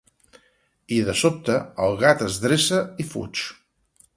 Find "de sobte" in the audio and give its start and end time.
1.09-1.57